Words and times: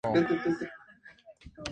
Hay 0.03 0.13
dos 0.23 0.31
maneras 0.31 0.45
de 0.45 0.51
jugar: 0.51 0.57
libre 0.57 1.11
y 1.41 1.49
campaña. 1.49 1.69